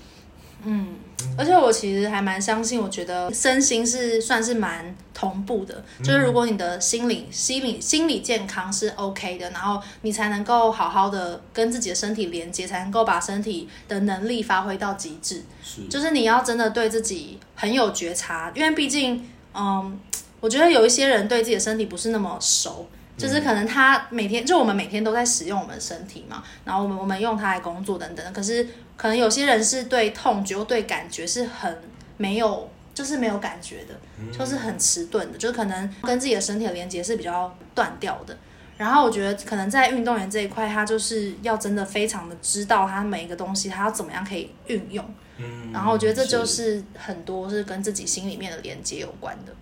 [0.64, 0.86] 嗯，
[1.36, 5.84] 而且我其实还蛮相信，我觉得身心是算是蛮同步的。
[6.02, 15.42] 就是如果你的心理、心理、心理健康是 OK 的，然后你才能够好好的跟自己的身体连接，才能够把身体的能力发挥到极致。
[15.62, 19.98] 是，就是你要真的对自己很有觉察，因为毕竟，嗯，
[20.40, 22.88] 我觉得有一些人对自己的身体不是那么熟。
[23.16, 28.32] 就是可能他每天就我们每天都在使用我们身体嘛，然后我们我们用它来工作等等。
[28.32, 31.78] 可是可能有些人是对痛觉、对感觉是很
[32.16, 33.94] 没有，就是没有感觉的，
[34.36, 38.36] 就是很迟钝的，就是可能跟自己的身体的连接是比较断掉的。
[38.76, 45.02] 然后我觉得可能在运动员这一块，他就是要真的非常的知道他每一个东西，他要怎么样可以运用。
[45.38, 49.52] 嗯，然后我觉得这就是很多是跟自己心里面的连接有关的。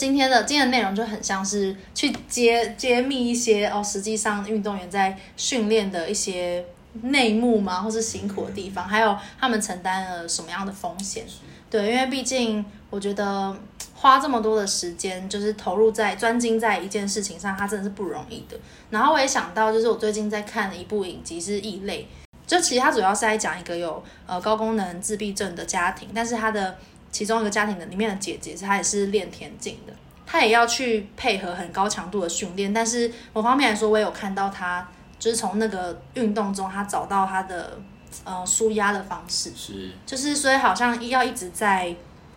[0.00, 6.64] 今天的今天的内容就很像是去揭揭秘一些哦，实际上运动员在训练的一些
[7.02, 11.26] 内幕嘛，或是辛苦的地方，还有他们承担了什么样的风险。
[11.68, 13.54] 对，因为毕竟我觉得
[13.94, 18.58] 花这么多的时间，就是投入在专精在一件事情上，它真的是不容易的。
[18.88, 22.08] 然后我也想到，就是我最近在看的一部影集是《异类》，
[22.46, 26.78] 就其实它主要是在讲一个有呃高功能自闭症的家庭，但是他的。
[27.10, 29.92] 其中一个家庭的里面的姐姐，她也是练田径的，
[30.26, 32.72] 她也要去配合很高强度的训练。
[32.72, 34.86] 但是某方面来说，我也有看到她，
[35.18, 37.78] 就是从那个运动中，她找到她的
[38.24, 39.52] 呃舒压的方式。
[39.56, 41.94] 是，就是所以好像要一直在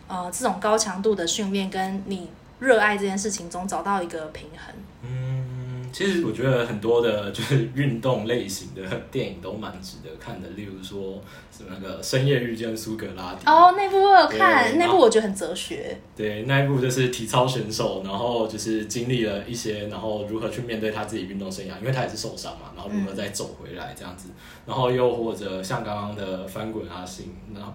[0.08, 4.74] 呃这种高强度的训练跟你热爱这件事情中找到一个平衡。
[5.02, 5.43] 嗯，
[5.94, 11.22] 其实我觉得很多的 就是运动类型的电影都蛮值得看的，例如说。
[11.56, 15.96] 是那个深夜遇见苏格拉底哦，那部我有看，那部我觉得很哲学。
[16.16, 24.34] 对，那一部就是体操选手，然后就是经历了一些，然后如何去面对他自己运动生涯，因为他也是受伤嘛，然后如何再走回来这样子，嗯、
[24.66, 27.72] 然后又或者像刚刚的翻滚阿信，然后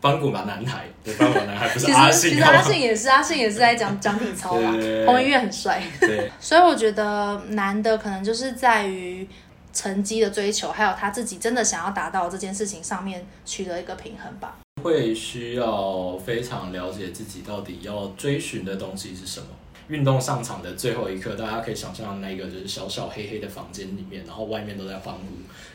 [0.00, 4.72] 翻滚吧男孩， 对，翻滚男孩不是阿信，其实阿信也是， 阿信也是在讲讲体操嘛，
[5.06, 9.28] 彭于晏很帅， 对，所以我觉得男的可能就是在于。
[9.70, 14.56] 成绩的追求，还有他自己真的想要达到这件事情上面取得一个平衡吧。
[14.82, 19.46] 会需要非常了解自己到底要追寻的东西是什么。
[19.88, 25.20] 运动上场的最后一刻，大家可以想象那个就是小小黑黑的房间里面，然后外面都在欢呼。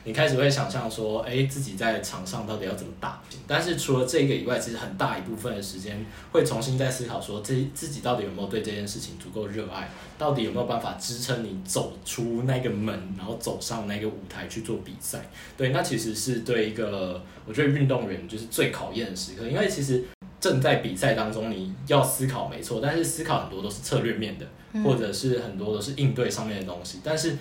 [0.06, 3.22] 你开始会想象说，哎，自己在场上到底要怎么打？
[3.48, 15.28] 但是除了这个以外，其实很大一部分的时间会重新再思考说，自自己到底有没有对这件事情足够热爱，到底有没有办法支撑你走出那个门，然后走上那个舞台去做比赛。
[15.58, 20.04] 对，那其实是对一个我觉得运动员就是最考验的时刻，因为其实。
[20.44, 24.46] 正在比赛当中，你要思考没错，但是思考很多都是策略面的，
[24.84, 27.00] 或者是很多都是应对上面的东西。
[27.02, 27.38] 但是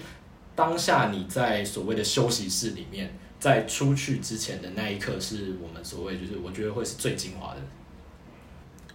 [0.54, 7.60] 当下你在所谓的休息室里面，在出去之前的那一刻，是我们所谓就是我觉得会是最精华的。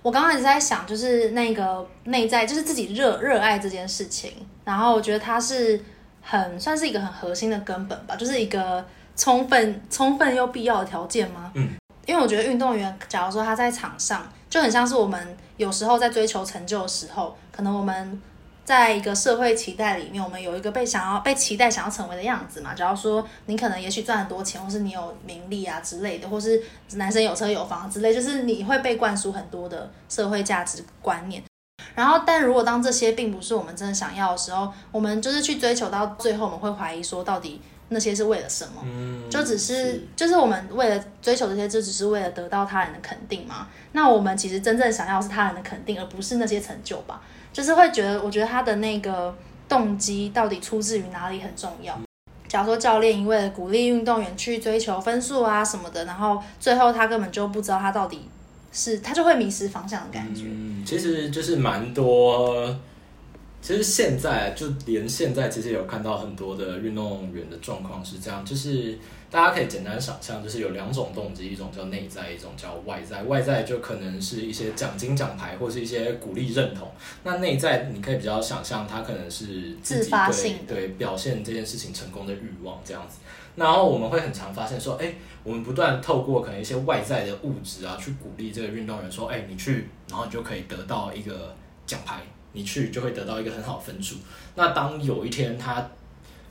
[0.02, 4.32] 我刚刚一直在想，就是那个内在，就是自己热热爱这件事情。
[4.64, 5.78] 然后我觉得它是
[6.22, 8.86] 很算是一个很核心的根本吧，就是一个
[9.18, 11.52] 充分、充分又必要的条件吗？
[11.56, 11.72] 嗯，
[12.08, 18.20] 因为我觉得运动员，假如说他在场上，就很像是我们有时候在追求成就的时候，可能我们。
[18.68, 22.74] 在一个社会期待里面，我们有一个被想要被期待想要成为的样子嘛。
[22.74, 26.62] 假如说你可能也许赚很多钱，或是你有名利啊之类的，或是
[26.96, 31.42] 男生有车有房之类，就是你会被灌输很多的社会价值观念。
[31.96, 38.82] 然后，但如果当这些并不是我们真的想要的时候，我们就是去追求到最后，我们会怀疑说，到底那些是为了什么？
[38.84, 43.68] 嗯，就只是，是就是我们为了追求这些，就只是为了得到他人的肯定吗？
[43.94, 47.22] 那我们其实真正想要是他人的肯定，而不是那些成就吧。
[47.54, 49.34] 就是会觉得，我觉得他的那个
[49.68, 51.98] 动机到底出自于哪里很重要。
[52.48, 58.22] 假如说教练为了鼓励运动员去追求分数啊什么的，然后最后他根本就不知道他到底
[58.72, 60.44] 是，他就会迷失方向的感觉。
[60.46, 62.76] 嗯，其实就是蛮多。
[63.68, 68.98] 其实现在就连现在，其实有看到很多的运动员的状况是这样，就是。
[69.30, 73.24] 大家可以简单想象，就是有两种动机，一种叫内在，一种叫外在。
[73.24, 76.90] 外在就可能是一些奖金、奖牌，或是一些鼓励、认同。
[77.24, 83.18] 那内在，你可以比较想象，它可能是自己对自发性对表现这件事情成功的欲望这样子。
[83.58, 91.54] 然后我们会很常发现说，哎，我们不断透过可能一些外在的物质啊，去鼓励这个运动员说，哎，你去，然后你就可以得到一个
[91.86, 92.22] 奖牌，
[92.58, 94.16] 你去就会得到一个很好分数。
[94.56, 95.88] 那当有一天他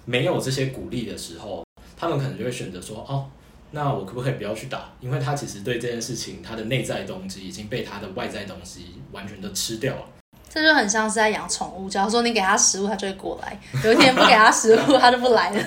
[0.05, 3.29] 没有这些鼓励的时候，他们可能就会选择说，哦，
[3.73, 4.93] 那我可不可以不要去打？
[5.01, 10.05] 因为他其实对这件事情，他的内在动机已经被他的外在东西完全都吃掉了。
[10.57, 13.55] 这就很像是在养宠物，假如说你给它食物，它就会过来；
[13.85, 15.63] 有一天不给它食物， 它就不来了。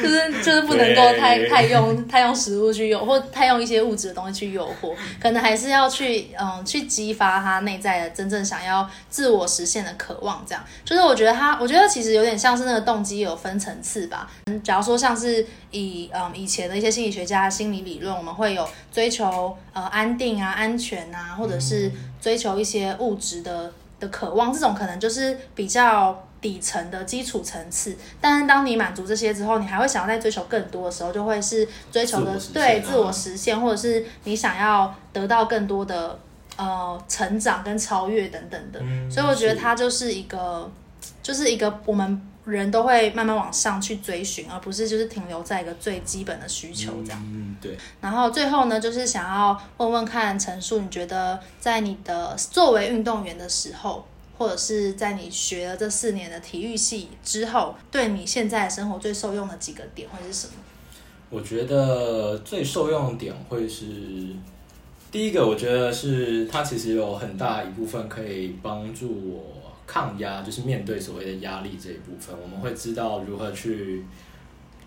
[0.00, 10.44] 就是就是不能够太太用太用食物去诱，或太用一些物质的东西去诱惑，可能还是要去嗯去激发他内在的真正想要自我实现的渴望。
[10.46, 14.30] 这样就是我觉得他，我觉得其实有点像是那个动机有分层次吧。
[14.62, 23.72] 假如说像是以嗯以前的一些心理学家的心理理论，我们会有追求呃安定啊、安全啊，或者是追求一些物质的。
[24.00, 27.94] 的渴望，这种可能就是比较底层的基础层次。
[28.20, 36.18] 但是当你满足这些之后，你还会想要再追求更多的时候，就会是追求的自对自我实现，或者是你想要得到更多的
[36.56, 38.80] 呃成长跟超越等等的。
[38.82, 40.68] 嗯，所以我觉得它就是一个，
[41.22, 42.26] 就是一个我们。
[42.44, 47.22] 人都会慢慢往上去追寻，而不是就是停留在一个最基本的需求这样。
[47.32, 47.76] 嗯，对。
[48.00, 54.06] 然后最后呢，就是想要问问看陈述，你觉得在你的作为运动员的时候，
[54.38, 60.54] 或者是在你学了这四年的体育系之后，对你现在的生活最受用的几个点会是什么？
[61.28, 63.84] 我觉得最受用的点会是
[65.12, 69.59] 第一个，我觉得是它其实有很大一部分可以帮助我。
[69.92, 74.04] 抗压就是面对所谓的压力这一部分，我们会知道如何去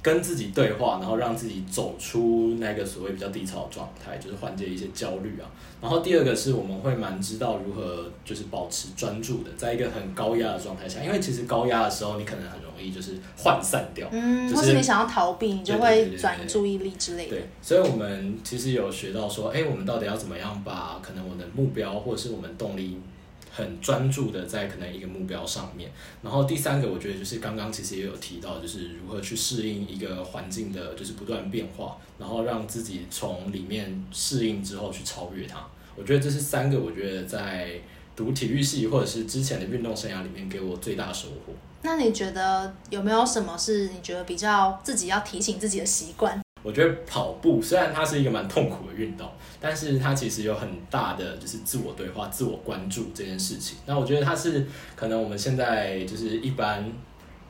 [0.01, 5.43] 跟自己对话，然后让自己走出那个所谓比较低潮的状态，就是缓解一些焦虑啊。
[5.81, 17.31] 然后第二个是我们会蛮知道如何就是保持专注的，在一个很高压的状态下，因为其实高压的时候你可能很容易就是涣散掉，嗯，就是、或是你想要逃避，你就会转移注意力之类的。
[17.31, 22.97] 对，所以我们其实有学到说，哎，我们到底要怎么样把可能我的目标或者是我们动力。
[23.55, 25.91] 很专注的在可能一个目标上面，
[26.23, 35.63] 然后第三个我觉得就是刚刚其实也有提到，就是如何去适应一个环境的，就是不断变化，然后让自己从里面适应之后去超越它。
[35.95, 37.79] 我觉得这是三个我觉得在
[38.15, 41.53] 读体育系或者是之前的运动生涯里面给我最大收获。
[41.83, 46.41] 那你觉得有没有什么是你觉得比较自己要提醒自己的习惯？
[46.63, 53.77] 我觉得跑步虽然它是一个蛮痛苦的运动，但是它其实有很大的就是自我对话、自我关注这件事情。
[53.85, 56.89] 那我觉得它是可能我们现在就是一般，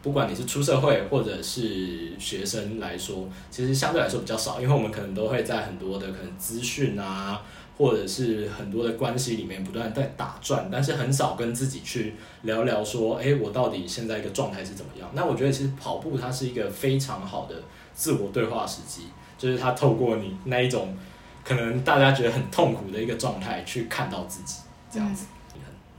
[0.01, 7.39] 不管你是出社会或者是学生来说，其实相对来说比较少，因为我们可能都会在很多的可能资讯啊，
[7.78, 15.07] 或者是很多的关系里面不断在打转，但是很少跟自己去聊聊说，哎，我到底现在一个状态是怎么样？
[15.14, 17.55] 那我觉得其实跑步它是一个非常好的。
[17.93, 20.95] 自我对话时机，就是他透过你那一种
[21.43, 24.55] 可能大家觉得很痛苦的一个状态，去看到自己
[24.91, 25.25] 这样子。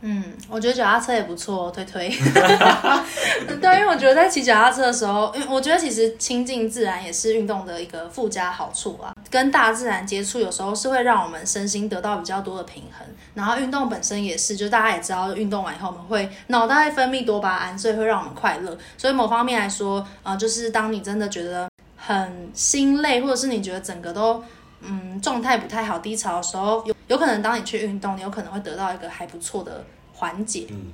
[0.06, 2.10] 嗯，我觉得脚踏车也不错，推推。
[3.58, 9.14] 对，因为我觉得在骑脚踏车的时候，因为我觉得其实亲近自然也是运动的一个附加好处啊。
[9.30, 13.06] 跟大自然接触，有时候是会让我们身心得到比较多的平衡。
[13.32, 18.76] 然后运动本身也是，就大家也知道，运动完以后我们会脑袋分泌多巴胺，所以会让我们快乐。
[18.98, 21.66] 所以某方面来说，啊、呃，就是当你真的觉得。
[22.06, 24.44] 很心累，或者是你觉得整个都
[24.80, 29.82] 嗯状态不太好、低潮的时候，有有可能当你去运动，你有可能会得到一个还不错的
[30.12, 30.66] 缓解。
[30.70, 30.92] 嗯，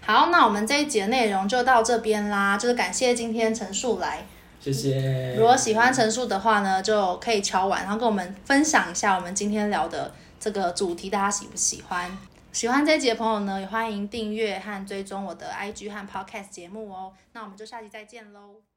[0.00, 4.26] 好，那我们这一集的内容就到这边啦，就是感谢今天陈述来，
[4.58, 5.34] 谢谢。
[5.36, 12.10] 如果喜欢陈述的话呢，就可以敲完，然后跟我们分享一下我们今天聊的这个主题，大家喜不喜欢？
[12.52, 17.12] 喜欢这一集的朋友呢，也欢迎订阅和追踪我的 IG 和 Podcast 节目哦。
[17.32, 18.71] 那我们就下期再见喽。